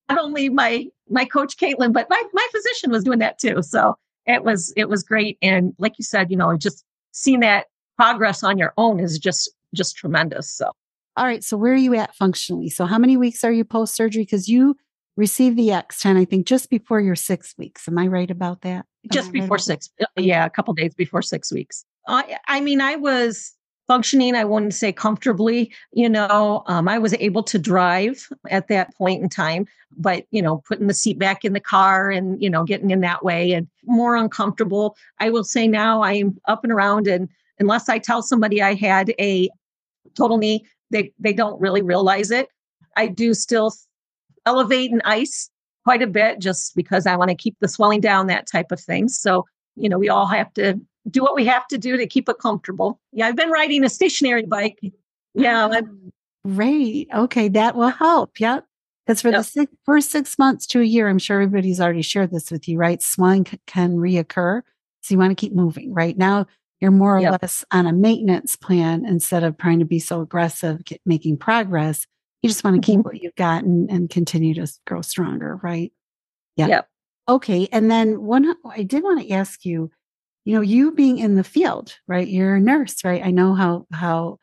not 0.08 0.18
only 0.18 0.48
my 0.48 0.86
my 1.08 1.24
coach 1.24 1.56
Caitlin, 1.56 1.92
but 1.92 2.06
my 2.10 2.22
my 2.32 2.46
physician 2.52 2.90
was 2.90 3.04
doing 3.04 3.18
that 3.20 3.38
too. 3.38 3.62
So 3.62 3.96
it 4.26 4.44
was 4.44 4.72
it 4.76 4.88
was 4.88 5.02
great. 5.02 5.38
And 5.42 5.74
like 5.78 5.98
you 5.98 6.04
said, 6.04 6.30
you 6.30 6.36
know, 6.36 6.56
just 6.56 6.84
seeing 7.12 7.40
that 7.40 7.66
progress 7.96 8.42
on 8.42 8.58
your 8.58 8.72
own 8.76 9.00
is 9.00 9.18
just 9.18 9.50
just 9.74 9.96
tremendous. 9.96 10.50
So 10.50 10.72
all 11.16 11.26
right, 11.26 11.44
so 11.44 11.56
where 11.56 11.72
are 11.72 11.76
you 11.76 11.94
at 11.96 12.14
functionally? 12.14 12.70
So 12.70 12.86
how 12.86 12.98
many 12.98 13.16
weeks 13.16 13.44
are 13.44 13.52
you 13.52 13.64
post 13.64 13.94
surgery? 13.94 14.22
Because 14.22 14.48
you 14.48 14.76
received 15.20 15.56
the 15.56 15.68
X10, 15.68 16.16
I 16.16 16.24
think, 16.24 16.46
just 16.46 16.70
before 16.70 17.00
your 17.00 17.14
six 17.14 17.54
weeks. 17.56 17.86
Am 17.86 17.98
I 17.98 18.08
right 18.08 18.30
about 18.30 18.62
that? 18.62 18.86
Am 19.04 19.10
just 19.12 19.28
I 19.28 19.32
before 19.32 19.56
right 19.56 19.60
six. 19.60 19.88
Uh, 20.00 20.06
Yeah, 20.16 20.44
a 20.44 20.50
couple 20.50 20.74
days 20.74 20.94
before 20.94 21.22
six 21.22 21.52
weeks. 21.52 21.84
I, 22.08 22.38
I 22.48 22.60
mean, 22.60 22.80
I 22.80 22.96
was 22.96 23.52
functioning. 23.86 24.34
I 24.34 24.44
wouldn't 24.44 24.74
say 24.74 24.92
comfortably. 24.92 25.72
You 25.92 26.08
know, 26.08 26.64
um, 26.66 26.88
I 26.88 26.98
was 26.98 27.14
able 27.14 27.42
to 27.44 27.58
drive 27.58 28.28
at 28.48 28.68
that 28.68 28.94
point 28.94 29.22
in 29.22 29.28
time, 29.28 29.66
but 29.96 30.26
you 30.30 30.42
know, 30.42 30.62
putting 30.66 30.86
the 30.86 30.94
seat 30.94 31.18
back 31.18 31.44
in 31.44 31.52
the 31.52 31.60
car 31.60 32.10
and 32.10 32.42
you 32.42 32.50
know, 32.50 32.64
getting 32.64 32.90
in 32.90 33.00
that 33.00 33.24
way 33.24 33.52
and 33.52 33.68
more 33.84 34.16
uncomfortable. 34.16 34.96
I 35.18 35.30
will 35.30 35.44
say 35.44 35.68
now 35.68 36.02
I'm 36.02 36.38
up 36.46 36.64
and 36.64 36.72
around, 36.72 37.06
and 37.06 37.28
unless 37.58 37.88
I 37.88 37.98
tell 37.98 38.22
somebody 38.22 38.62
I 38.62 38.74
had 38.74 39.12
a 39.20 39.48
total 40.14 40.38
knee, 40.38 40.64
they 40.90 41.12
they 41.18 41.32
don't 41.32 41.60
really 41.60 41.82
realize 41.82 42.30
it. 42.30 42.48
I 42.96 43.06
do 43.06 43.34
still 43.34 43.72
elevate 44.46 44.90
and 44.90 45.02
ice 45.04 45.50
quite 45.84 46.02
a 46.02 46.06
bit 46.06 46.38
just 46.38 46.74
because 46.76 47.06
I 47.06 47.16
want 47.16 47.30
to 47.30 47.34
keep 47.34 47.56
the 47.60 47.68
swelling 47.68 48.00
down, 48.00 48.26
that 48.26 48.46
type 48.50 48.70
of 48.70 48.80
thing. 48.80 49.08
So, 49.08 49.46
you 49.76 49.88
know, 49.88 49.98
we 49.98 50.08
all 50.08 50.26
have 50.26 50.52
to 50.54 50.78
do 51.10 51.22
what 51.22 51.34
we 51.34 51.44
have 51.46 51.66
to 51.68 51.78
do 51.78 51.96
to 51.96 52.06
keep 52.06 52.28
it 52.28 52.36
comfortable. 52.38 53.00
Yeah, 53.12 53.26
I've 53.26 53.36
been 53.36 53.50
riding 53.50 53.84
a 53.84 53.88
stationary 53.88 54.44
bike. 54.46 54.78
Yeah, 55.34 55.68
ah, 55.70 55.74
I'm, 55.76 56.12
Great. 56.46 57.08
Okay, 57.14 57.48
that 57.48 57.74
will 57.76 57.88
help. 57.90 58.40
Yep. 58.40 58.64
Because 59.06 59.22
for 59.22 59.28
Yep. 59.30 59.38
the 59.38 59.44
six, 59.44 59.72
first 59.84 60.10
six 60.10 60.38
months 60.38 60.66
to 60.68 60.80
a 60.80 60.84
year, 60.84 61.08
I'm 61.08 61.18
sure 61.18 61.40
everybody's 61.40 61.80
already 61.80 62.02
shared 62.02 62.30
this 62.30 62.50
with 62.50 62.68
you, 62.68 62.78
right? 62.78 63.02
Swelling 63.02 63.46
c- 63.46 63.58
can 63.66 63.96
reoccur. 63.96 64.62
So 65.02 65.14
you 65.14 65.18
want 65.18 65.30
to 65.30 65.34
keep 65.34 65.54
moving, 65.54 65.92
right? 65.92 66.16
Now 66.16 66.46
you're 66.80 66.90
more 66.90 67.16
or 67.16 67.20
Yep. 67.20 67.42
less 67.42 67.64
on 67.72 67.86
a 67.86 67.92
maintenance 67.92 68.56
plan 68.56 69.04
instead 69.04 69.42
of 69.44 69.56
trying 69.58 69.78
to 69.80 69.84
be 69.84 69.98
so 69.98 70.20
aggressive, 70.20 70.84
get, 70.84 71.00
making 71.04 71.38
progress. 71.38 72.06
You 72.42 72.48
just 72.48 72.64
want 72.64 72.76
to 72.76 72.86
keep 72.86 73.00
Mhm. 73.00 73.04
what 73.04 73.22
you've 73.22 73.34
got 73.34 73.64
and, 73.64 73.90
and 73.90 74.08
continue 74.08 74.54
to 74.54 74.66
grow 74.86 75.02
stronger, 75.02 75.60
right? 75.62 75.92
Yeah. 76.56 76.66
Yep. 76.68 76.88
Okay. 77.28 77.68
And 77.70 77.90
then 77.90 78.22
one, 78.22 78.54
I 78.64 78.82
did 78.82 79.02
want 79.02 79.20
to 79.20 79.30
ask 79.30 79.64
you, 79.64 79.90
you 80.44 80.54
know, 80.54 80.62
you 80.62 80.92
being 80.92 81.18
in 81.18 81.34
the 81.36 81.44
field, 81.44 81.94
right? 82.08 82.26
You're 82.26 82.56
a 82.56 82.60
nurse, 82.60 83.04
right? 83.04 83.24
I 83.24 83.30
know 83.30 83.54
how, 83.54 83.86
how, 83.92 84.38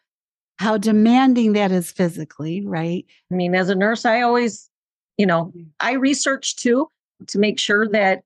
how 0.59 0.77
demanding 0.77 1.53
that 1.53 1.71
is 1.71 1.91
physically, 1.91 2.65
right? 2.65 3.05
I 3.31 3.35
mean, 3.35 3.55
as 3.55 3.69
a 3.69 3.75
nurse, 3.75 4.05
I 4.05 4.21
always, 4.21 4.69
you 5.17 5.25
know, 5.25 5.51
I 5.79 5.93
research 5.93 6.55
too 6.55 6.87
to 7.27 7.39
make 7.39 7.59
sure 7.59 7.87
that 7.89 8.21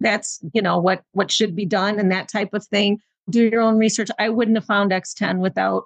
that's, 0.00 0.40
you 0.52 0.60
know, 0.60 0.78
what 0.78 1.02
what 1.12 1.30
should 1.30 1.56
be 1.56 1.64
done 1.64 1.98
and 1.98 2.10
that 2.12 2.28
type 2.28 2.52
of 2.52 2.66
thing. 2.66 2.98
Do 3.30 3.42
your 3.48 3.62
own 3.62 3.78
research. 3.78 4.10
I 4.18 4.28
wouldn't 4.28 4.56
have 4.56 4.66
found 4.66 4.90
X10 4.92 5.38
without 5.38 5.84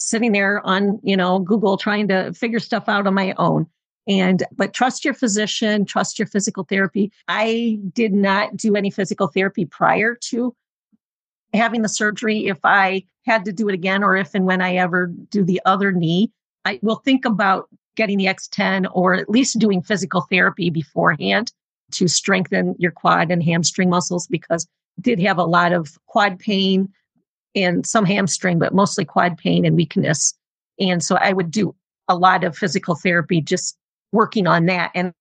sitting 0.00 0.32
there 0.32 0.66
on, 0.66 0.98
you 1.02 1.16
know, 1.16 1.38
Google 1.38 1.76
trying 1.76 2.08
to 2.08 2.32
figure 2.32 2.58
stuff 2.58 2.88
out 2.88 3.06
on 3.06 3.14
my 3.14 3.34
own. 3.36 3.66
And 4.08 4.42
but 4.52 4.72
trust 4.72 5.04
your 5.04 5.14
physician, 5.14 5.84
trust 5.84 6.18
your 6.18 6.26
physical 6.26 6.64
therapy. 6.64 7.12
I 7.28 7.78
did 7.92 8.12
not 8.12 8.56
do 8.56 8.74
any 8.74 8.90
physical 8.90 9.28
therapy 9.28 9.66
prior 9.66 10.16
to 10.30 10.54
having 11.52 11.82
the 11.82 11.88
surgery. 11.88 12.46
If 12.46 12.58
I 12.64 13.04
had 13.26 13.44
to 13.44 13.52
do 13.52 13.68
it 13.68 13.74
again, 13.74 14.02
or 14.02 14.16
if 14.16 14.34
and 14.34 14.46
when 14.46 14.62
I 14.62 14.76
ever 14.76 15.06
do 15.06 15.44
the 15.44 15.60
other 15.64 15.92
knee, 15.92 16.32
I 16.64 16.80
will 16.82 16.96
think 16.96 17.24
about 17.24 17.68
getting 17.94 18.18
the 18.18 18.26
X10 18.26 18.90
or 18.92 19.14
at 19.14 19.28
least 19.28 19.58
doing 19.58 19.82
physical 19.82 20.22
therapy 20.22 20.70
beforehand 20.70 21.52
to 21.92 22.08
strengthen 22.08 22.74
your 22.78 22.92
quad 22.92 23.30
and 23.30 23.42
hamstring 23.42 23.90
muscles 23.90 24.26
because 24.26 24.66
I 24.98 25.02
did 25.02 25.20
have 25.20 25.38
a 25.38 25.44
lot 25.44 25.72
of 25.72 25.98
quad 26.06 26.38
pain 26.38 26.88
and 27.54 27.86
some 27.86 28.04
hamstring, 28.04 28.58
but 28.58 28.74
mostly 28.74 29.04
quad 29.04 29.36
pain 29.38 29.64
and 29.64 29.76
weakness. 29.76 30.34
And 30.78 31.02
so 31.02 31.16
I 31.16 31.32
would 31.32 31.50
do 31.50 31.74
a 32.08 32.16
lot 32.16 32.44
of 32.44 32.56
physical 32.56 32.94
therapy 32.94 33.40
just 33.40 33.76
working 34.12 34.46
on 34.46 34.66
that. 34.66 34.90
And 34.94 35.12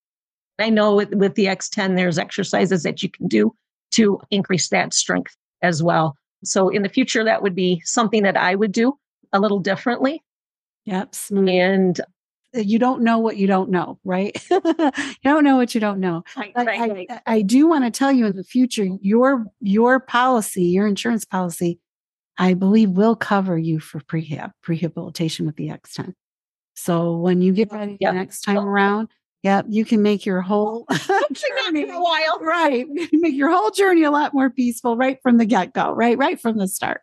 I 0.60 0.70
know 0.70 0.96
with, 0.96 1.14
with 1.14 1.36
the 1.36 1.46
X10, 1.46 1.96
there's 1.96 2.18
exercises 2.18 2.84
that 2.84 3.02
you 3.04 3.10
can 3.10 3.28
do 3.28 3.54
to 3.92 4.20
increase 4.32 4.70
that 4.70 4.94
strength 4.94 5.36
as 5.62 5.82
well. 5.84 6.16
So 6.44 6.70
in 6.70 6.84
the 6.84 6.90
future, 6.90 7.24
that 7.24 7.42
would 7.42 7.56
be 7.56 7.82
something 7.86 8.24
that 8.24 8.38
I 8.38 8.56
would 8.56 8.72
do 8.72 8.98
a 9.34 9.40
little 9.40 9.60
differently. 9.60 10.24
Yep. 10.86 11.14
smooth. 11.14 11.50
And 11.50 12.02
uh, 12.56 12.60
You 12.60 12.80
don't 12.80 13.02
know 13.02 13.20
what 13.20 13.38
you 13.38 13.48
don't 13.48 13.70
know, 13.70 14.00
right? 14.04 14.36
you 14.50 14.92
don't 15.24 15.44
know 15.44 15.58
what 15.58 15.76
you 15.76 15.82
don't 15.82 16.00
know. 16.00 16.24
I, 16.36 16.52
But 16.56 16.68
I, 16.68 17.22
I 17.26 17.42
do 17.42 17.68
want 17.68 17.86
to 17.86 17.92
tell 17.92 18.12
you 18.12 18.26
in 18.26 18.36
the 18.36 18.44
future, 18.44 18.88
your 19.02 19.46
your 19.60 20.00
policy, 20.00 20.64
your 20.64 20.88
insurance 20.88 21.26
policy, 21.26 21.80
I 22.40 22.54
believe 22.54 22.90
will 22.92 23.16
cover 23.16 23.58
you 23.58 23.80
for 23.80 24.00
prehab, 24.00 24.52
rehabilitation 24.68 25.46
with 25.46 25.58
the 25.58 25.68
X10. 25.68 26.14
So 26.76 27.18
when 27.18 27.42
you 27.42 27.52
get 27.52 27.72
ready 27.72 27.98
Yep. 28.00 28.14
the 28.14 28.18
next 28.18 28.42
time 28.42 28.58
around, 28.60 29.10
yep, 29.44 29.66
you 29.68 29.84
can 29.84 30.02
make 30.02 30.26
your 30.26 30.40
whole 30.42 30.88
journey 31.34 31.90
a 31.90 31.94
while. 32.00 32.40
right, 32.40 32.88
make 33.12 33.36
your 33.36 33.52
whole 33.52 33.72
journey 33.72 34.04
a 34.04 34.12
lot 34.12 34.34
more 34.34 34.50
peaceful 34.50 34.96
right 34.96 35.20
from 35.22 35.38
the 35.38 35.46
get 35.46 35.74
go, 35.74 35.92
right, 35.92 36.18
right 36.18 36.40
from 36.40 36.58
the 36.58 36.68
start. 36.70 37.02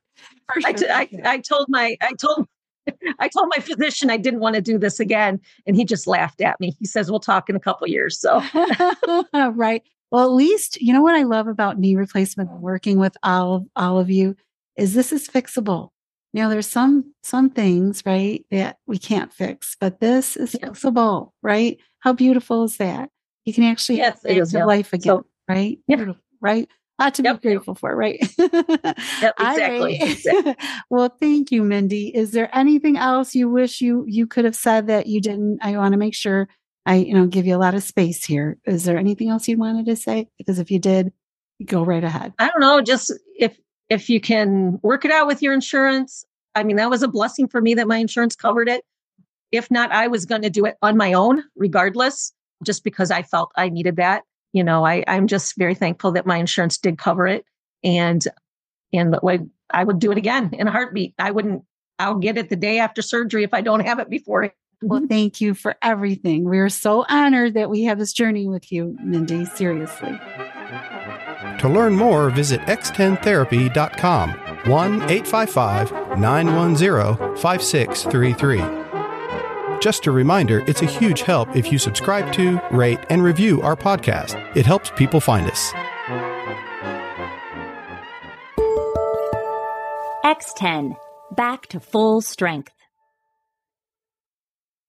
For 0.53 0.63
I, 0.65 0.71
sure. 0.71 0.73
t- 0.73 0.89
I, 0.89 1.09
I 1.25 1.39
told 1.39 1.67
my 1.69 1.97
I 2.01 2.15
told 2.15 2.49
I 3.19 3.29
told 3.29 3.53
my 3.55 3.61
physician 3.63 4.09
I 4.09 4.17
didn't 4.17 4.41
want 4.41 4.55
to 4.55 4.63
do 4.63 4.79
this 4.79 4.99
again, 5.01 5.39
and 5.67 5.77
he 5.77 5.85
just 5.85 6.07
laughed 6.07 6.41
at 6.41 6.59
me. 6.59 6.75
He 6.79 6.87
says 6.87 7.11
we'll 7.11 7.21
talk 7.21 7.51
in 7.51 7.57
a 7.57 7.61
couple 7.61 7.87
years. 7.89 8.19
So 8.19 8.43
right. 9.35 9.83
Well, 10.11 10.25
at 10.25 10.33
least 10.33 10.81
you 10.81 10.95
know 10.95 11.03
what 11.03 11.17
I 11.17 11.25
love 11.25 11.49
about 11.49 11.79
knee 11.79 11.97
replacement 11.97 12.49
and 12.51 12.63
working 12.63 12.99
with 12.99 13.17
all 13.23 13.57
of, 13.57 13.67
all 13.77 13.99
of 13.99 14.09
you 14.09 14.37
is 14.77 14.95
this 14.95 15.13
is 15.13 15.29
fixable. 15.29 15.91
You 16.33 16.43
know, 16.43 16.51
there's 16.51 16.67
some 16.69 17.15
some 17.23 17.51
things, 17.51 18.03
right, 18.05 18.45
that 18.51 18.79
we 18.87 18.99
can't 18.99 19.33
fix, 19.33 19.77
but 19.81 20.01
this 20.01 20.37
is 20.37 20.55
Yeah. 20.61 20.69
fixable, 20.69 21.31
right? 21.43 21.79
How 22.01 22.13
beautiful 22.13 22.65
is 22.65 22.77
that? 22.77 23.11
You 23.45 23.55
can 23.55 23.65
actually 23.65 23.99
Yes, 23.99 24.25
it 24.25 24.37
is, 24.37 24.49
active 24.55 24.61
yeah. 24.61 24.65
life 24.67 24.93
again, 24.93 25.17
So- 25.19 25.27
right? 25.49 25.79
Yeah. 25.89 25.97
Beautiful, 25.97 26.23
right? 26.41 26.69
Lot 26.99 27.15
to 27.15 27.23
Yep. 27.23 27.43
be 27.43 27.49
grateful 27.51 27.75
for, 27.75 27.95
right? 27.95 28.19
Yep, 28.39 28.51
exactly, 29.39 29.99
right. 30.01 30.11
exactly. 30.11 30.57
well, 30.91 31.15
thank 31.21 31.53
you, 31.53 31.63
Mindy. 31.63 32.15
Is 32.15 32.31
there 32.33 32.49
anything 32.57 32.97
else 32.97 33.35
you 33.35 33.49
wish 33.51 33.81
you 33.81 34.05
you 34.09 34.27
could 34.27 34.45
have 34.47 34.57
said 34.57 34.87
that 34.89 35.07
you 35.07 35.21
didn't? 35.21 35.59
I 35.63 35.77
want 35.77 35.93
to 35.93 35.99
make 35.99 36.15
sure 36.15 36.49
I, 36.87 36.97
you 36.97 37.15
know, 37.15 37.27
give 37.27 37.47
you 37.47 37.55
a 37.57 37.59
lot 37.59 37.75
of 37.75 37.83
space 37.83 38.25
here. 38.25 38.59
Is 38.65 38.85
there 38.85 38.97
anything 38.99 39.29
else 39.29 39.47
you 39.49 39.59
wanted 39.59 39.87
to 39.87 39.97
say? 39.97 40.29
Because 40.39 40.59
if 40.59 40.71
you 40.71 40.79
did, 40.79 41.13
go 41.65 41.83
right 41.85 42.05
ahead. 42.05 42.33
I 42.39 42.49
don't 42.49 42.61
know. 42.61 42.81
Just 42.81 43.13
if 43.39 43.59
if 43.89 44.11
you 44.11 44.21
can 44.21 44.79
work 44.83 45.05
it 45.05 45.11
out 45.11 45.27
with 45.27 45.43
your 45.43 45.55
insurance. 45.55 46.25
I 46.55 46.63
mean, 46.63 46.77
that 46.77 46.91
was 46.91 47.03
a 47.03 47.09
blessing 47.09 47.49
for 47.49 47.61
me 47.61 47.75
that 47.75 47.87
my 47.87 47.99
insurance 47.99 48.35
covered 48.35 48.69
it. 48.69 48.85
If 49.53 49.71
not, 49.71 49.93
I 49.93 50.09
was 50.09 50.27
going 50.27 50.43
to 50.43 50.51
do 50.51 50.65
it 50.65 50.77
on 50.83 50.97
my 50.97 51.13
own, 51.13 51.45
regardless, 51.55 52.33
just 52.65 52.83
because 52.83 53.11
I 53.11 53.23
felt 53.23 53.53
I 53.57 53.69
needed 53.69 53.97
that. 53.97 54.25
You 54.53 54.65
know, 54.65 54.85
I, 54.85 55.05
I'm 55.07 55.27
just 55.27 55.57
very 55.57 55.75
thankful 55.75 56.13
that 56.13 56.27
my 56.27 56.39
insurance 56.39 56.79
did 56.79 56.99
cover 56.99 57.27
it, 57.27 57.45
and 57.85 58.27
and 58.93 59.17
way 59.23 59.41
I 59.71 59.85
would 59.85 59.99
do 59.99 60.11
it 60.11 60.19
again 60.19 60.51
in 60.55 60.67
a 60.67 60.71
heartbeat. 60.71 61.15
I 61.19 61.31
wouldn't. 61.31 61.63
I'll 61.99 62.19
get 62.19 62.39
it 62.39 62.49
the 62.49 62.57
day 62.57 62.79
after 62.79 63.03
surgery 63.03 63.45
if 63.45 63.55
I 63.55 63.61
don't 63.61 63.81
have 63.81 63.99
it 63.99 64.11
before. 64.11 64.53
Well, 64.83 65.07
thank 65.09 65.41
you 65.41 65.55
for 65.55 65.77
everything. 65.83 66.45
We're 66.45 66.69
so 66.69 67.05
honored 67.09 67.55
that 67.55 67.71
we 67.71 67.85
have 67.85 67.99
this 67.99 68.13
journey 68.13 68.49
with 68.49 68.73
you, 68.73 68.97
Mindy. 69.03 69.45
Seriously. 69.45 70.19
To 71.61 71.69
learn 71.69 71.97
more, 71.97 72.31
visit 72.31 72.61
x10therapy.com 72.63 74.31
1 74.31 75.03
855 75.11 76.19
910 76.19 77.37
5633. 77.37 78.87
Just 79.81 80.07
a 80.07 80.11
reminder, 80.11 80.65
it's 80.67 80.83
a 80.83 80.87
huge 80.87 81.23
help 81.23 81.55
if 81.55 81.71
you 81.71 81.79
subscribe 81.79 82.33
to, 82.33 82.61
rate, 82.71 82.99
and 83.11 83.23
review 83.23 83.63
our 83.63 83.77
podcast. 83.77 84.35
It 84.57 84.67
helps 84.67 84.91
people 84.91 85.21
find 85.21 85.49
us. 85.51 85.73
X10, 90.25 90.97
back 91.33 91.67
to 91.69 91.79
full 91.79 92.21
strength. 92.21 92.76